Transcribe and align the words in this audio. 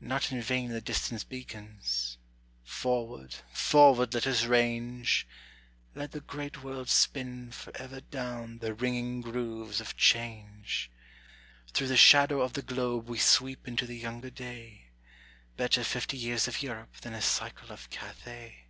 Not 0.00 0.32
in 0.32 0.40
vain 0.40 0.70
the 0.70 0.80
distance 0.80 1.24
beacons. 1.24 2.16
Forward, 2.64 3.34
forward 3.52 4.14
let 4.14 4.26
us 4.26 4.46
range; 4.46 5.26
Let 5.94 6.12
the 6.12 6.22
great 6.22 6.62
world 6.64 6.88
spin 6.88 7.52
forever 7.52 8.00
down 8.00 8.60
the 8.60 8.72
ringing 8.72 9.20
grooves 9.20 9.78
of 9.82 9.94
change. 9.94 10.90
Through 11.74 11.88
the 11.88 11.98
shadow 11.98 12.40
of 12.40 12.54
the 12.54 12.62
globe 12.62 13.10
we 13.10 13.18
sweep 13.18 13.68
into 13.68 13.84
the 13.84 13.98
younger 13.98 14.30
day: 14.30 14.86
Better 15.58 15.84
fifty 15.84 16.16
years 16.16 16.48
of 16.48 16.62
Europe 16.62 17.02
than 17.02 17.12
a 17.12 17.20
cycle 17.20 17.70
of 17.70 17.90
Cathay. 17.90 18.68